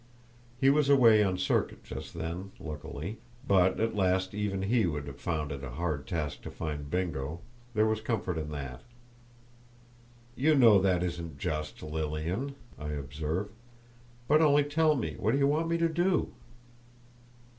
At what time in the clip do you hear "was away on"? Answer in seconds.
0.71-1.37